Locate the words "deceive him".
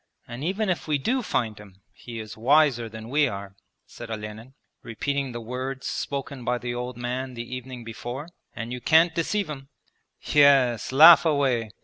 9.13-9.69